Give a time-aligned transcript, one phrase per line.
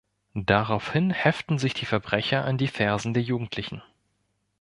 [0.33, 3.83] Daraufhin heften sich die Verbrecher an die Fersen der Jugendlichen.